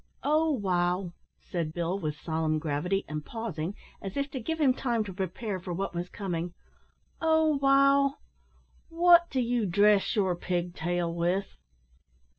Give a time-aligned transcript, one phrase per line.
[0.23, 5.03] "O wow!" said Bill, with solemn gravity, and pausing, as if to give him time
[5.03, 6.55] to prepare for what was coming.
[7.21, 8.15] "O wow!
[8.89, 11.55] wot do you dress your pig tail with?"